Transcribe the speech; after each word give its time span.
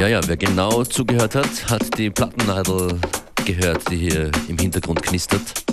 Ja, 0.00 0.08
ja, 0.08 0.20
wer 0.26 0.38
genau 0.38 0.82
zugehört 0.82 1.34
hat, 1.34 1.68
hat 1.68 1.98
die 1.98 2.08
Plattennadel 2.08 2.98
gehört, 3.44 3.90
die 3.90 3.96
hier 3.96 4.30
im 4.48 4.56
Hintergrund 4.56 5.02
knistert. 5.02 5.69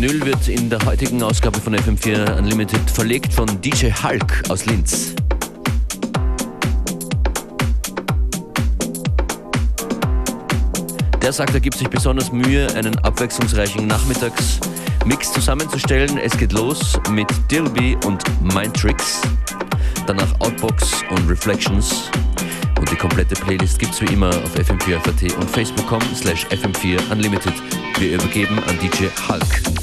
Vinyl 0.00 0.24
wird 0.24 0.48
in 0.48 0.70
der 0.70 0.82
heutigen 0.86 1.22
Ausgabe 1.22 1.60
von 1.60 1.76
FM4 1.76 2.38
Unlimited 2.38 2.90
verlegt 2.90 3.34
von 3.34 3.46
DJ 3.60 3.90
Hulk 4.02 4.44
aus 4.48 4.64
Linz. 4.64 5.14
Der 11.20 11.34
sagt, 11.34 11.52
er 11.52 11.60
gibt 11.60 11.76
sich 11.76 11.90
besonders 11.90 12.32
Mühe, 12.32 12.74
einen 12.76 12.98
abwechslungsreichen 13.00 13.86
Nachmittagsmix 13.86 15.34
zusammenzustellen. 15.34 16.16
Es 16.16 16.34
geht 16.34 16.52
los 16.52 16.98
mit 17.10 17.28
Dilby 17.50 17.98
und 18.06 18.22
Mindtricks, 18.54 19.20
danach 20.06 20.32
Outbox 20.40 21.02
und 21.10 21.28
Reflections. 21.28 22.10
Und 22.78 22.90
die 22.90 22.96
komplette 22.96 23.34
Playlist 23.34 23.78
gibt 23.78 23.92
es 23.92 24.00
wie 24.00 24.14
immer 24.14 24.30
auf 24.30 24.56
fm4.at 24.56 25.36
und 25.36 25.50
facebook.com 25.50 26.00
slash 26.14 26.46
fm4 26.46 27.12
unlimited. 27.12 27.52
Wir 27.98 28.14
übergeben 28.14 28.58
an 28.60 28.78
DJ 28.78 29.08
Hulk. 29.28 29.79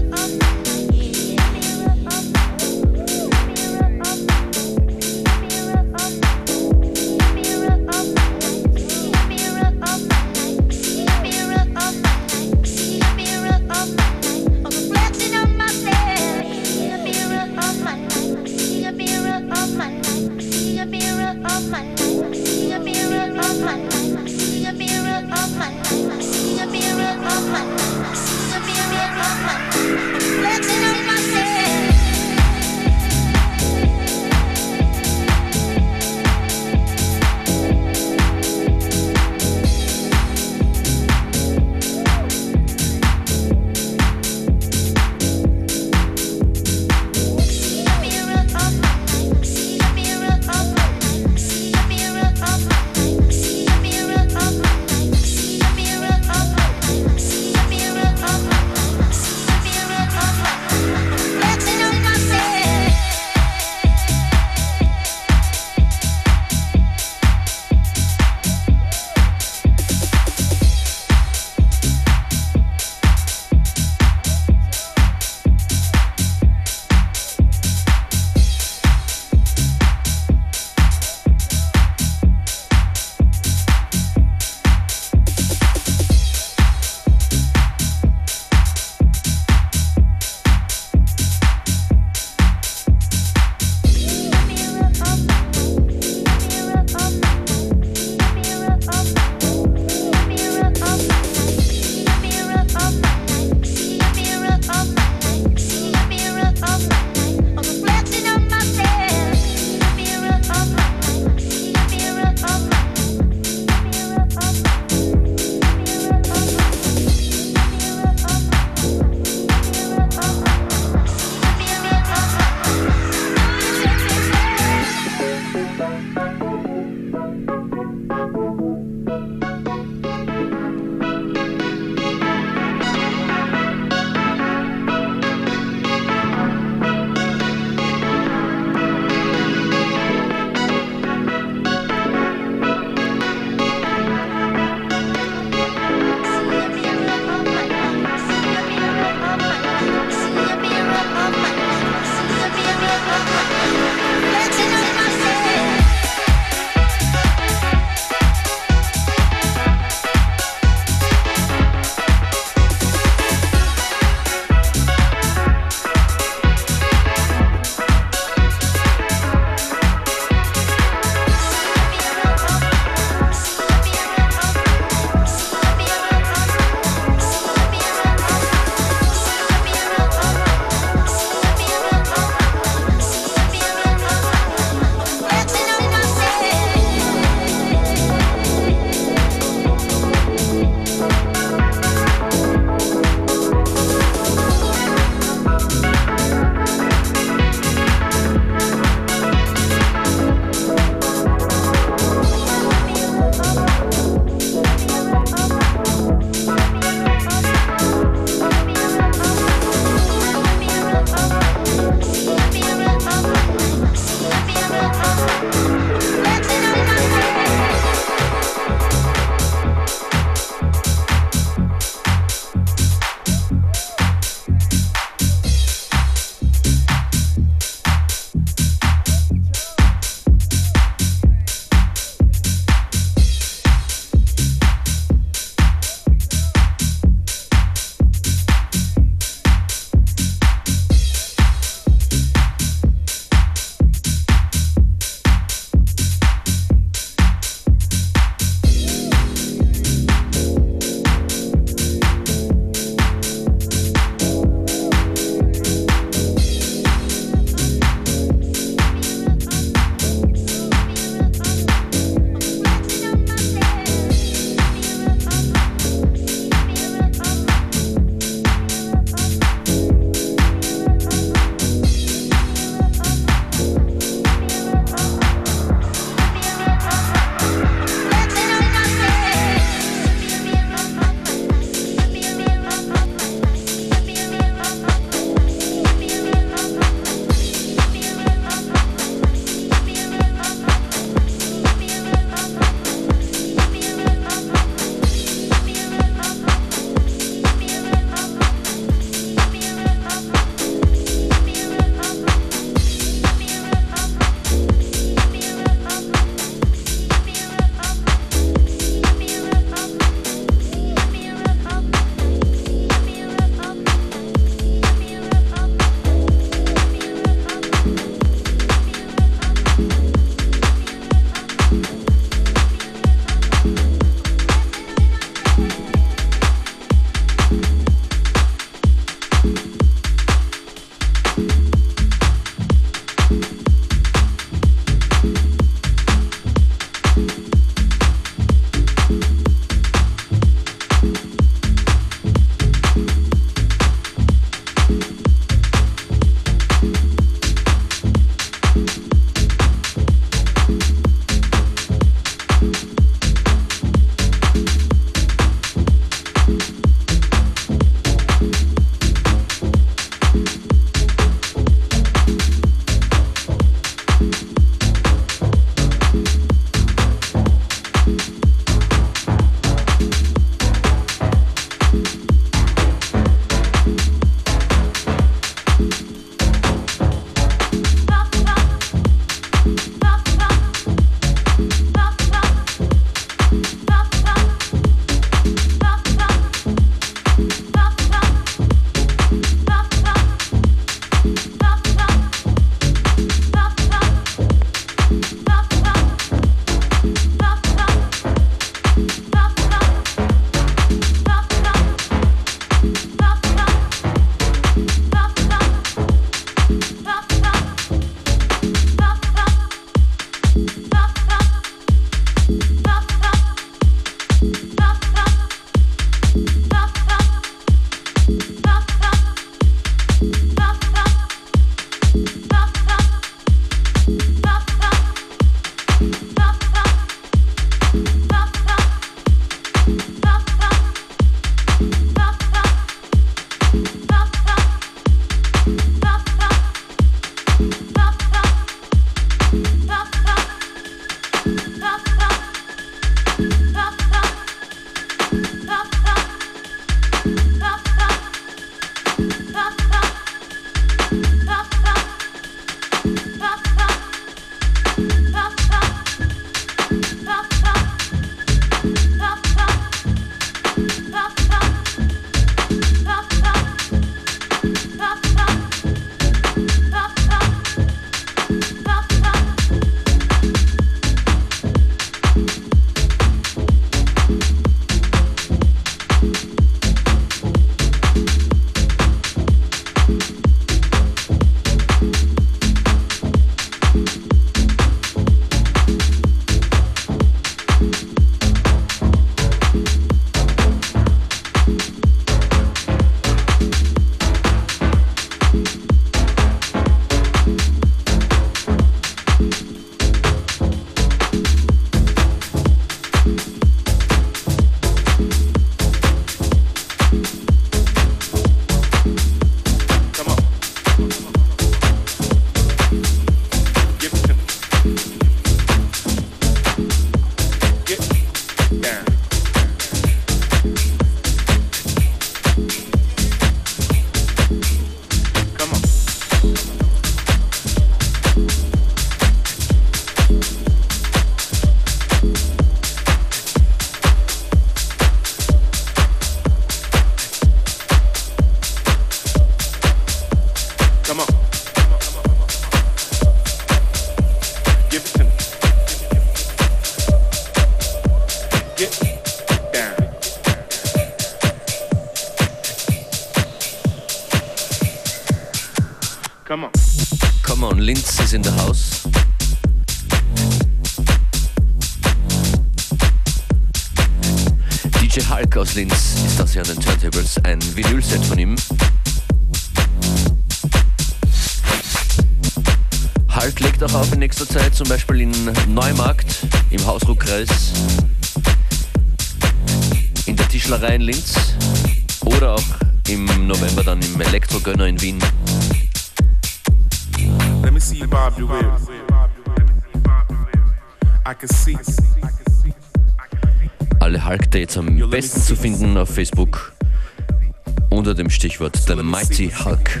Stichwort 598.40 598.72
The 598.86 599.02
Mighty 599.02 599.48
Hulk. 599.48 600.00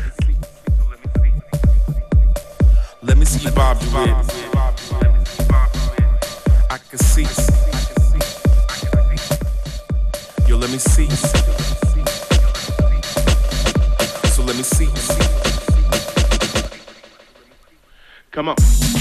Let 3.02 3.18
me 3.18 3.26
see 3.26 3.50
Bobby 3.50 3.84
I 6.70 6.78
can 6.88 6.98
see. 6.98 7.26
Yo, 10.48 10.56
let 10.56 10.70
me 10.70 10.78
see. 10.78 11.10
So 14.30 14.42
let 14.42 14.56
me 14.56 14.62
see. 14.62 14.88
Come 18.30 18.48
on. 18.48 18.99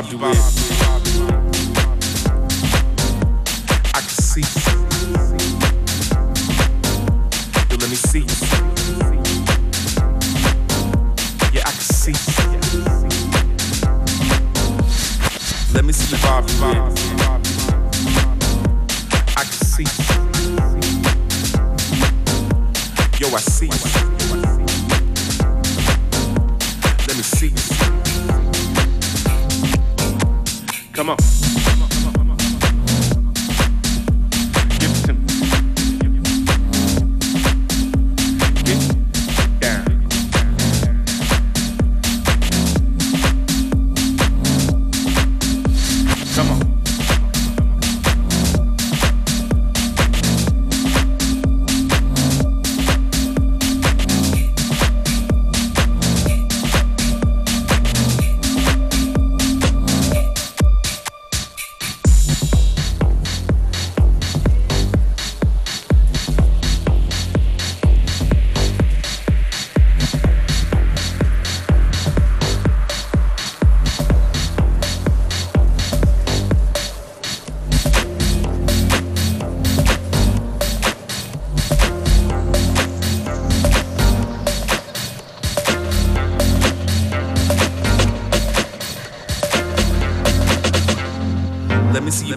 Bob 0.00 0.08
DeWitt. 0.08 0.49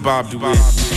Bob 0.04 0.30
DeWitt. 0.30 0.93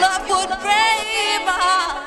love 0.00 0.28
would 0.28 0.48
break 0.60 1.44
my 1.46 1.52
heart. 1.52 2.03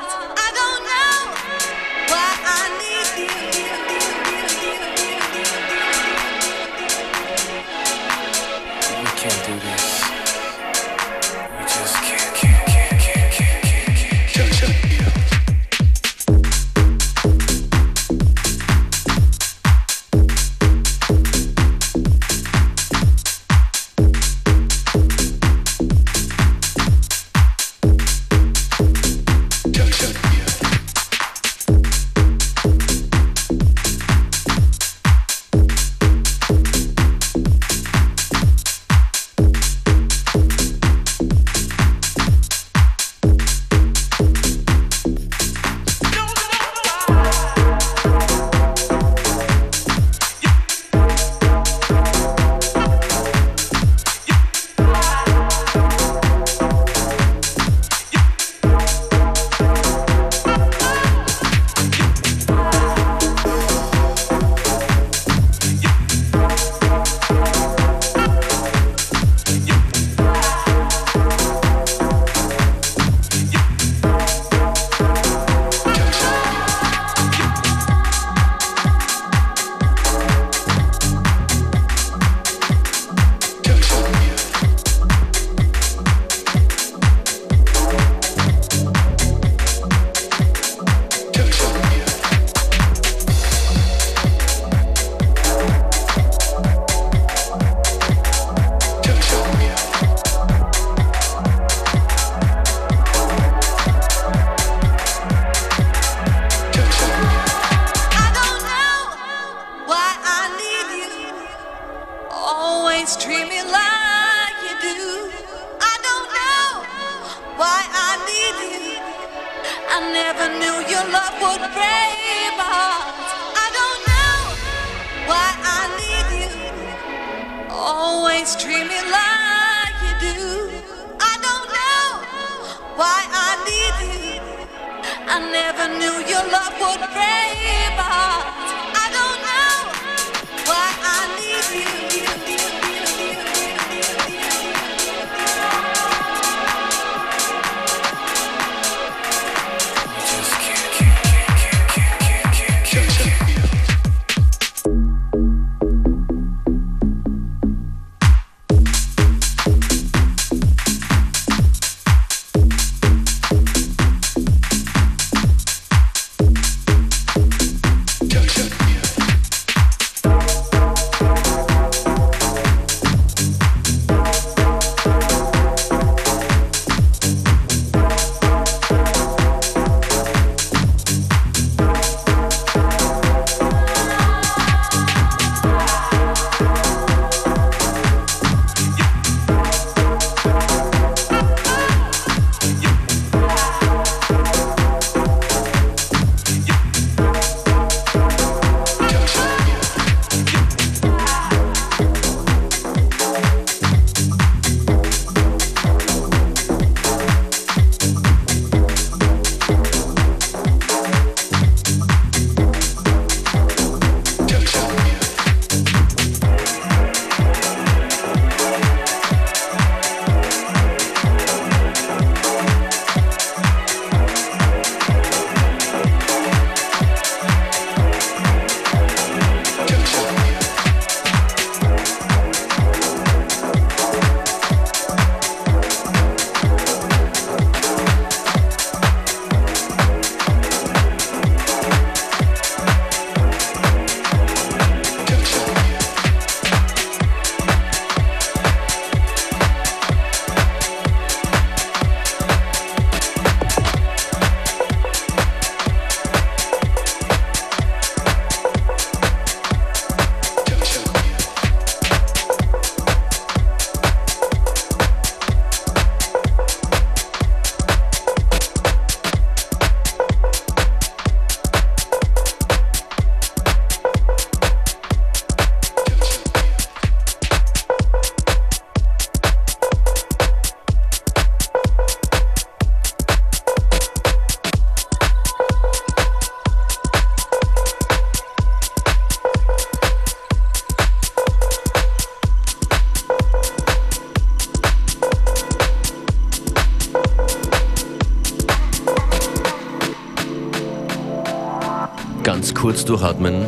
Kurz 302.78 303.04
durchatmen. 303.06 303.66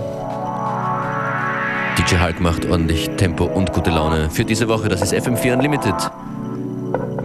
DJ 1.98 2.18
Hulk 2.24 2.40
macht 2.40 2.68
ordentlich 2.68 3.10
Tempo 3.18 3.46
und 3.46 3.74
gute 3.74 3.90
Laune. 3.90 4.30
Für 4.30 4.46
diese 4.46 4.68
Woche, 4.68 4.88
das 4.88 5.02
ist 5.02 5.14
FM4 5.14 5.54
Unlimited. 5.54 5.96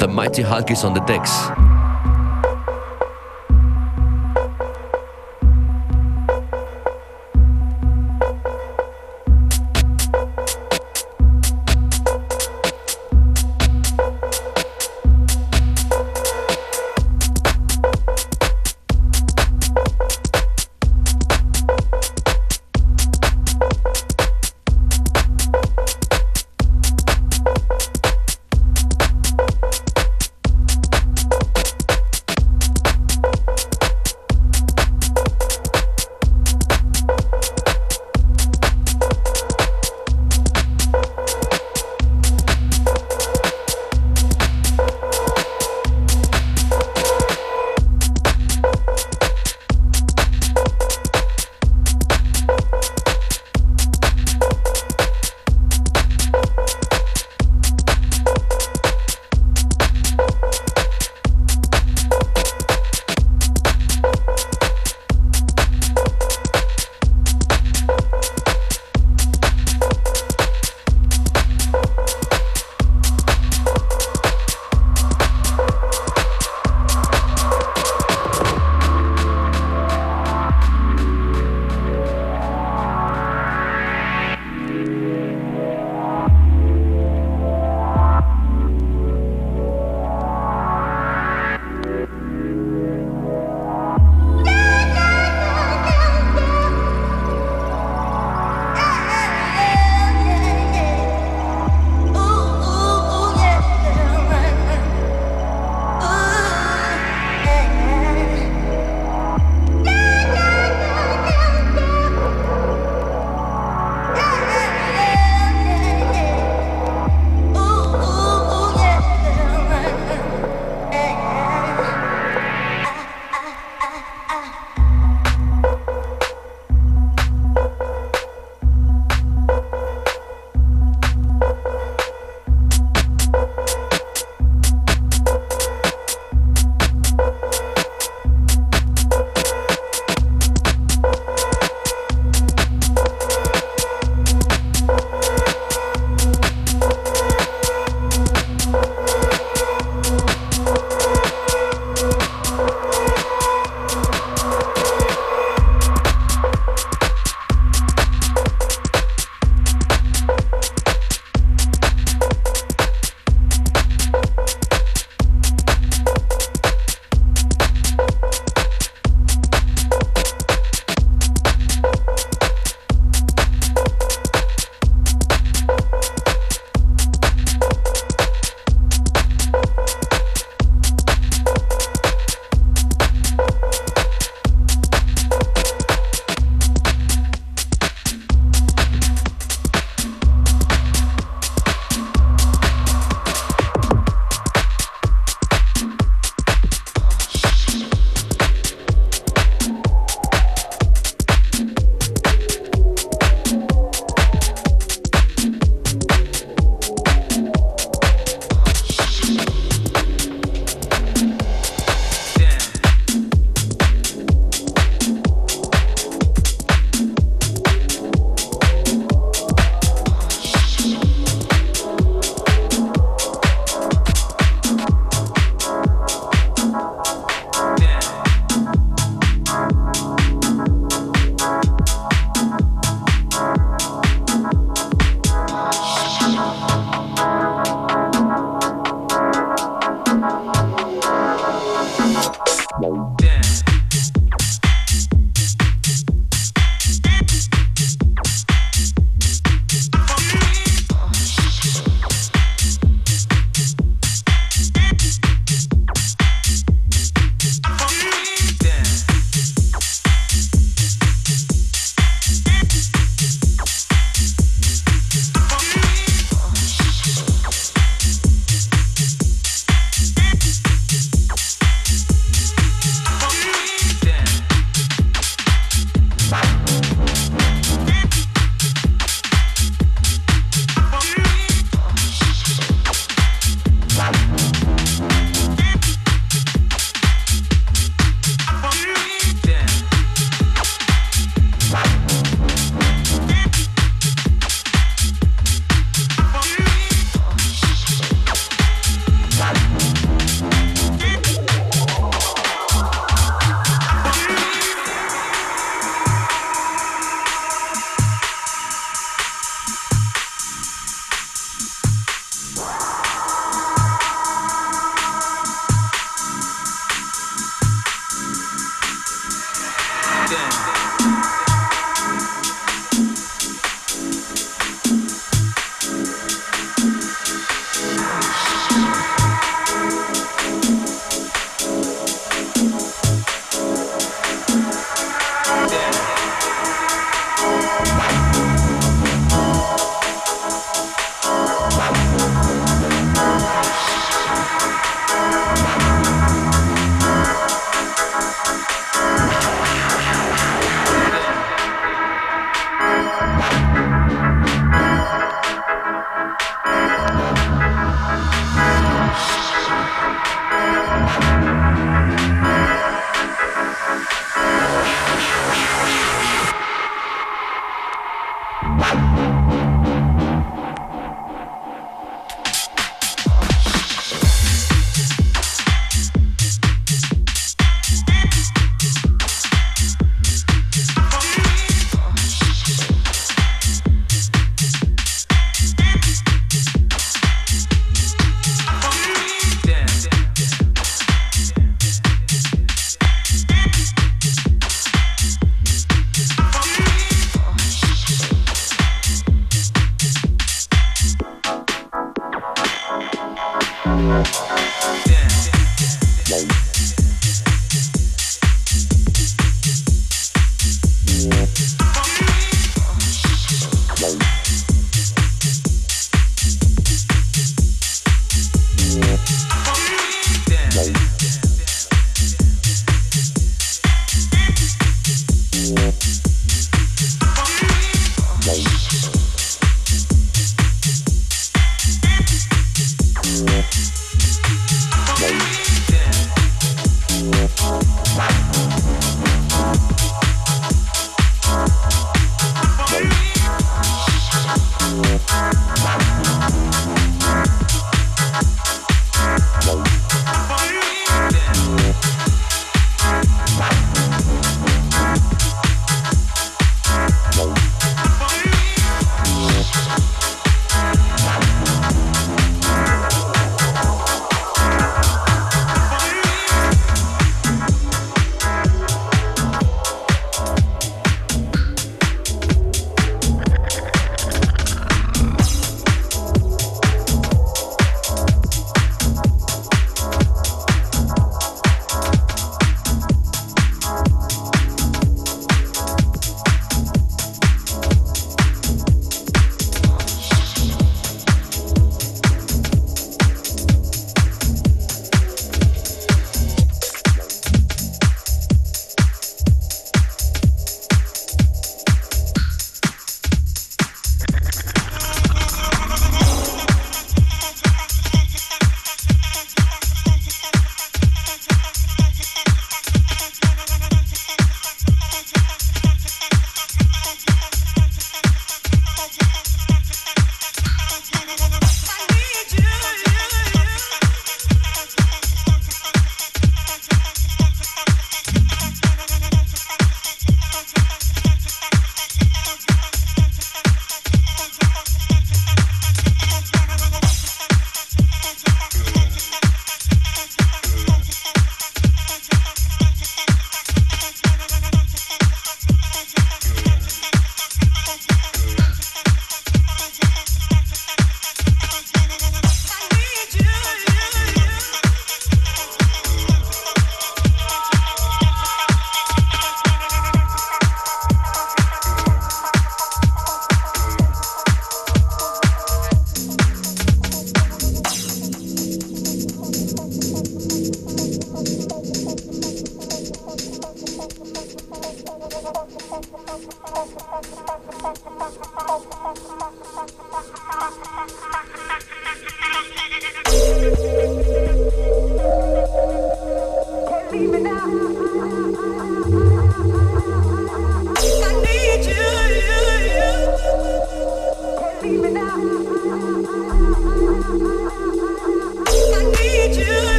The 0.00 0.06
Mighty 0.06 0.42
Hulk 0.42 0.70
is 0.70 0.82
on 0.82 0.94
the 0.94 1.02
decks. 1.02 1.52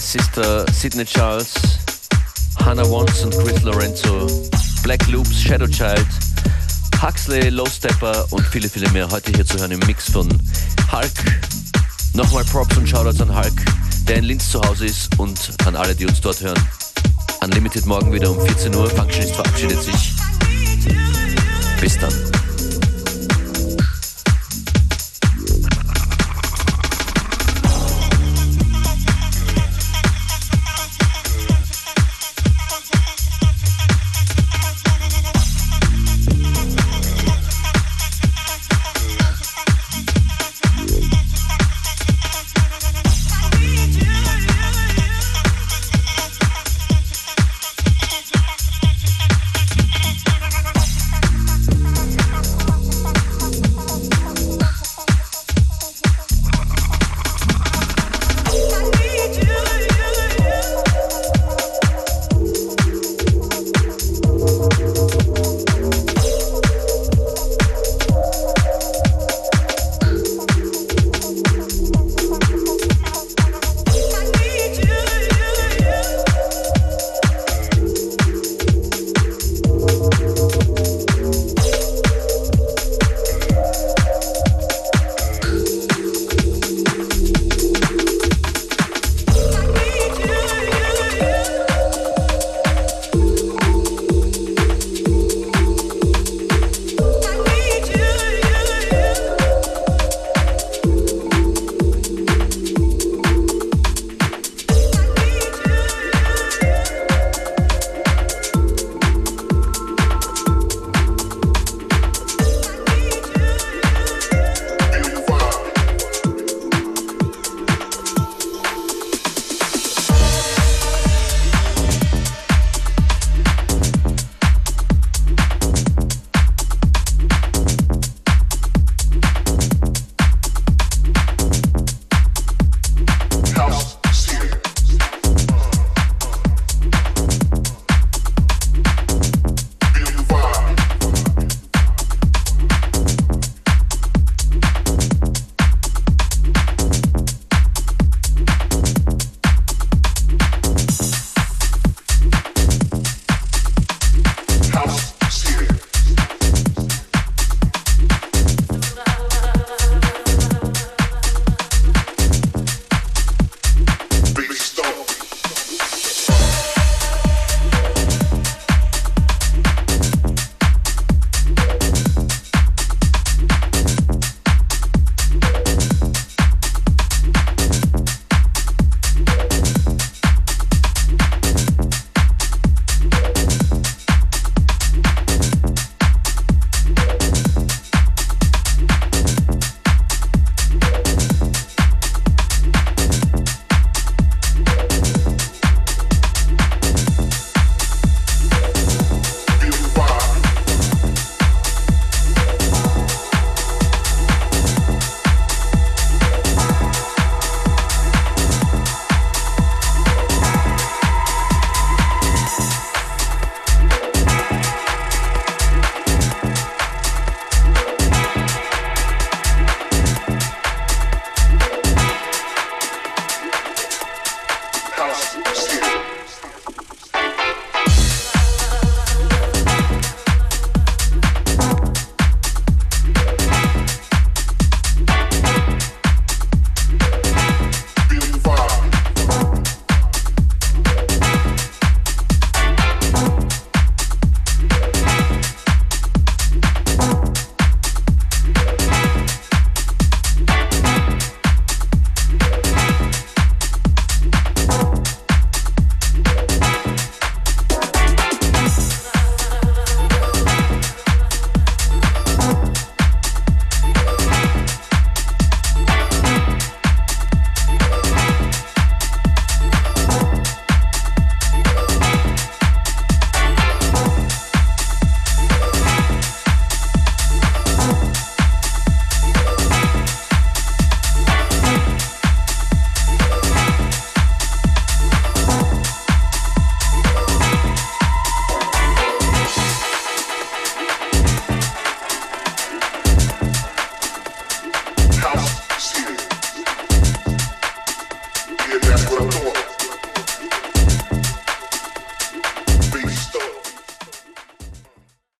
Sidney 0.00 1.04
Charles, 1.04 1.52
Hannah 2.64 2.88
Wants 2.90 3.22
und 3.22 3.36
Chris 3.36 3.62
Lorenzo, 3.62 4.26
Black 4.82 5.06
Loops, 5.08 5.42
Shadow 5.42 5.66
Child, 5.66 6.06
Huxley, 7.02 7.50
Low 7.50 7.66
Stepper 7.66 8.26
und 8.30 8.42
viele, 8.46 8.68
viele 8.68 8.90
mehr 8.92 9.08
heute 9.10 9.30
hier 9.30 9.44
zu 9.44 9.58
hören 9.58 9.72
im 9.72 9.80
Mix 9.80 10.10
von 10.10 10.26
Hulk. 10.90 11.12
Nochmal 12.14 12.44
Props 12.44 12.78
und 12.78 12.88
Shoutouts 12.88 13.20
an 13.20 13.36
Hulk, 13.36 13.52
der 14.08 14.16
in 14.16 14.24
Linz 14.24 14.50
zu 14.50 14.62
Hause 14.62 14.86
ist 14.86 15.18
und 15.18 15.38
an 15.66 15.76
alle, 15.76 15.94
die 15.94 16.06
uns 16.06 16.20
dort 16.20 16.40
hören. 16.40 16.58
Unlimited 17.42 17.84
morgen 17.84 18.10
wieder 18.12 18.30
um 18.30 18.40
14 18.40 18.74
Uhr. 18.74 18.88
Functionist 18.88 19.34
verabschiedet 19.34 19.82
sich. 19.82 20.14
Bis 21.78 21.98
dann. 21.98 22.39